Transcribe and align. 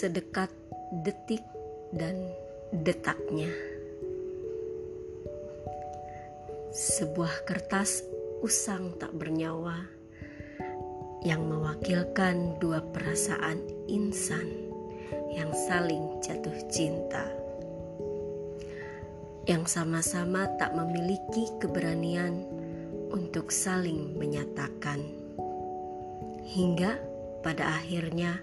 sedekat 0.00 0.48
detik 1.04 1.44
dan 1.92 2.16
detaknya. 2.72 3.52
Sebuah 6.72 7.44
kertas 7.44 8.00
usang 8.40 8.96
tak 8.96 9.12
bernyawa 9.12 9.76
yang 11.20 11.44
mewakilkan 11.44 12.56
dua 12.56 12.80
perasaan 12.80 13.60
insan 13.92 14.72
yang 15.36 15.52
saling 15.68 16.16
jatuh 16.24 16.56
cinta, 16.72 17.28
yang 19.44 19.68
sama-sama 19.68 20.48
tak 20.56 20.72
memiliki 20.72 21.44
keberanian 21.60 22.48
untuk 23.12 23.52
saling 23.52 24.16
menyatakan, 24.16 25.04
hingga 26.48 26.96
pada 27.44 27.76
akhirnya 27.76 28.40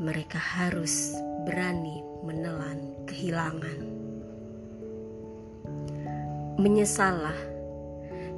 mereka 0.00 0.40
harus 0.40 1.12
berani 1.44 2.00
menelan 2.24 2.96
kehilangan. 3.04 3.84
Menyesalah 6.56 7.36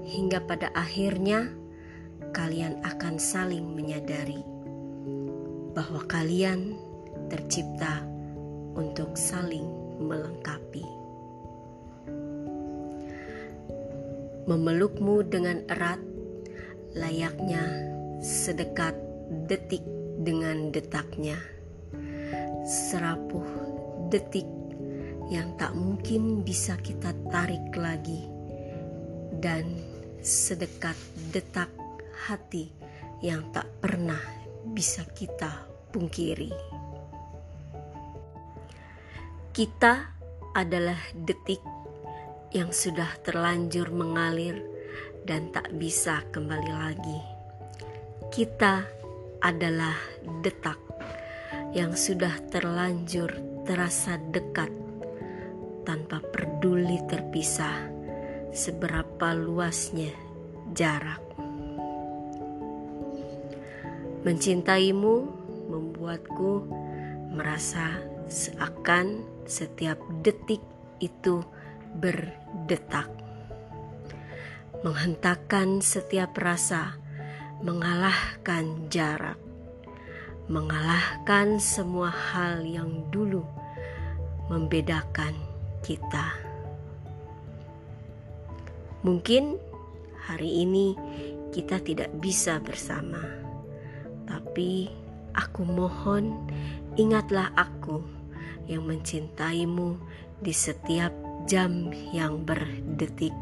hingga 0.03 0.43
pada 0.43 0.75
akhirnya 0.75 1.55
kalian 2.35 2.83
akan 2.83 3.15
saling 3.15 3.63
menyadari 3.79 4.43
bahwa 5.71 6.03
kalian 6.11 6.75
tercipta 7.31 8.03
untuk 8.75 9.15
saling 9.15 9.71
melengkapi. 10.03 10.83
Memelukmu 14.51 15.23
dengan 15.31 15.63
erat 15.71 16.03
layaknya 16.99 17.63
sedekat 18.19 18.99
detik 19.47 20.02
dengan 20.23 20.71
detaknya. 20.71 21.37
Serapuh 22.63 23.47
detik 24.09 24.47
yang 25.29 25.59
tak 25.59 25.75
mungkin 25.75 26.47
bisa 26.47 26.79
kita 26.79 27.11
tarik 27.29 27.75
lagi 27.75 28.31
dan 29.43 29.67
sedekat 30.23 30.95
detak 31.35 31.69
hati 32.31 32.71
yang 33.19 33.51
tak 33.51 33.67
pernah 33.83 34.21
bisa 34.71 35.03
kita 35.11 35.67
pungkiri. 35.91 36.55
Kita 39.51 39.93
adalah 40.55 41.01
detik 41.13 41.61
yang 42.53 42.71
sudah 42.71 43.09
terlanjur 43.25 43.91
mengalir 43.91 44.61
dan 45.25 45.51
tak 45.51 45.73
bisa 45.77 46.23
kembali 46.31 46.73
lagi. 46.73 47.21
Kita 48.33 49.02
adalah 49.43 49.99
detak 50.41 50.79
yang 51.75 51.99
sudah 51.99 52.39
terlanjur 52.49 53.29
terasa 53.67 54.17
dekat 54.31 54.71
tanpa 55.83 56.23
peduli 56.23 57.03
terpisah 57.11 57.91
seberapa 58.55 59.35
luasnya 59.35 60.15
jarak. 60.71 61.21
Mencintaimu 64.23 65.15
membuatku 65.67 66.71
merasa 67.35 67.99
seakan 68.31 69.27
setiap 69.51 69.99
detik 70.23 70.63
itu 71.03 71.43
berdetak. 71.99 73.11
Menghentakkan 74.87 75.83
setiap 75.83 76.39
rasa 76.39 77.02
mengalahkan 77.63 78.91
jarak, 78.91 79.39
mengalahkan 80.51 81.63
semua 81.63 82.11
hal 82.11 82.67
yang 82.67 83.07
dulu 83.15 83.47
membedakan 84.51 85.31
kita. 85.87 86.35
Mungkin 89.07 89.63
hari 90.27 90.67
ini 90.67 90.99
kita 91.55 91.79
tidak 91.79 92.11
bisa 92.19 92.59
bersama, 92.59 93.23
tapi 94.27 94.91
aku 95.31 95.63
mohon 95.63 96.51
ingatlah 96.99 97.55
aku 97.55 98.03
yang 98.67 98.91
mencintaimu 98.91 99.99
di 100.43 100.51
setiap 100.51 101.15
jam 101.47 101.95
yang 102.11 102.43
berdetik. 102.43 103.35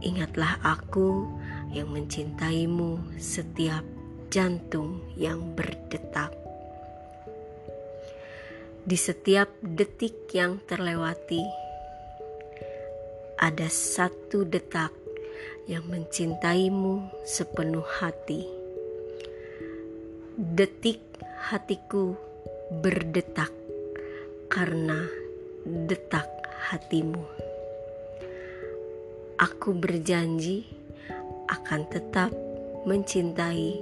Ingatlah 0.00 0.60
aku 0.64 1.24
yang 1.76 1.92
mencintaimu 1.92 3.20
setiap 3.20 3.84
jantung 4.32 5.04
yang 5.12 5.52
berdetak. 5.52 6.32
Di 8.86 8.96
setiap 8.96 9.52
detik 9.60 10.32
yang 10.32 10.56
terlewati, 10.64 11.44
ada 13.36 13.68
satu 13.68 14.48
detak 14.48 14.94
yang 15.68 15.84
mencintaimu 15.84 17.12
sepenuh 17.28 17.84
hati. 18.00 18.48
Detik 20.38 21.02
hatiku 21.52 22.16
berdetak 22.80 23.52
karena 24.48 25.04
detak 25.66 26.30
hatimu. 26.70 27.26
Aku 29.36 29.76
berjanji 29.76 30.75
akan 31.46 31.86
tetap 31.90 32.30
mencintai, 32.86 33.78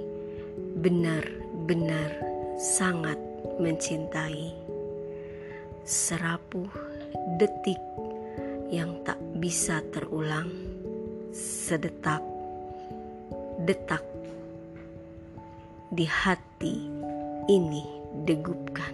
benar-benar 0.79 2.09
sangat 2.57 3.17
mencintai. 3.59 4.53
Serapuh 5.85 6.69
detik 7.37 7.79
yang 8.73 8.97
tak 9.05 9.21
bisa 9.37 9.85
terulang, 9.93 10.49
sedetak, 11.35 12.23
detak 13.61 14.01
di 15.93 16.05
hati 16.09 16.89
ini 17.45 17.85
degupkan. 18.25 18.93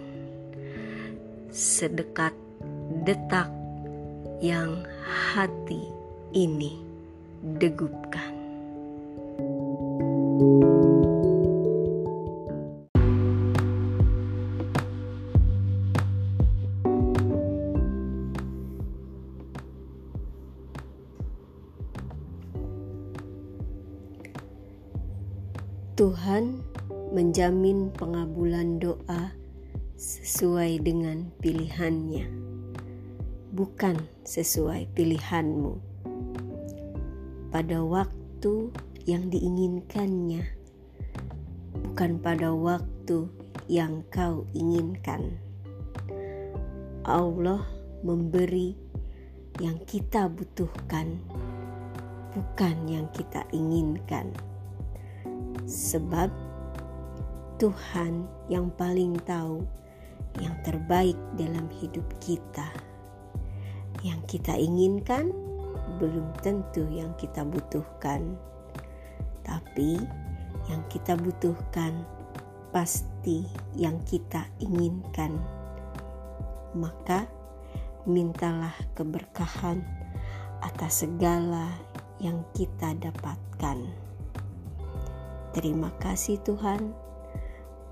Sedekat 1.52 2.36
detak 3.08 3.48
yang 4.44 4.84
hati 5.32 5.88
ini 6.36 6.76
degupkan. 7.40 8.41
Tuhan 10.32 10.48
menjamin 27.12 27.92
pengabulan 27.92 28.80
doa 28.80 29.36
sesuai 30.00 30.80
dengan 30.80 31.28
pilihannya, 31.44 32.24
bukan 33.52 34.00
sesuai 34.24 34.88
pilihanmu. 34.96 35.76
Pada 37.52 37.84
waktu 37.84 38.72
yang 39.06 39.28
diinginkannya, 39.28 40.46
bukan 41.86 42.18
pada 42.22 42.54
waktu 42.54 43.26
yang 43.66 44.06
kau 44.10 44.46
inginkan. 44.54 45.38
Allah 47.02 47.66
memberi 48.06 48.78
yang 49.58 49.78
kita 49.86 50.30
butuhkan, 50.30 51.18
bukan 52.30 52.76
yang 52.86 53.06
kita 53.10 53.42
inginkan, 53.50 54.30
sebab 55.66 56.30
Tuhan 57.58 58.26
yang 58.50 58.70
paling 58.74 59.18
tahu 59.22 59.62
yang 60.40 60.54
terbaik 60.66 61.18
dalam 61.38 61.66
hidup 61.78 62.06
kita. 62.18 62.70
Yang 64.02 64.38
kita 64.38 64.58
inginkan 64.58 65.30
belum 66.02 66.34
tentu 66.42 66.82
yang 66.90 67.14
kita 67.20 67.46
butuhkan 67.46 68.34
tapi 69.52 70.00
yang 70.72 70.80
kita 70.88 71.12
butuhkan 71.12 72.08
pasti 72.72 73.44
yang 73.76 74.00
kita 74.08 74.48
inginkan. 74.64 75.36
Maka 76.72 77.28
mintalah 78.08 78.72
keberkahan 78.96 79.84
atas 80.64 81.04
segala 81.04 81.68
yang 82.16 82.40
kita 82.56 82.96
dapatkan. 82.96 83.92
Terima 85.52 85.92
kasih 86.00 86.40
Tuhan 86.40 86.96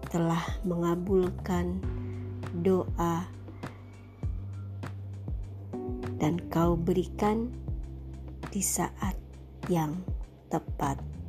telah 0.08 0.40
mengabulkan 0.64 1.76
doa 2.64 3.28
dan 6.16 6.40
kau 6.48 6.72
berikan 6.72 7.52
di 8.48 8.64
saat 8.64 9.14
yang 9.68 10.00
tepat. 10.48 11.19